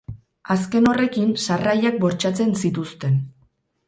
Azken 0.53 0.87
horrekin 0.91 1.35
sarrailak 1.43 1.99
bortxatzen 2.05 2.57
zituzten. 2.63 3.21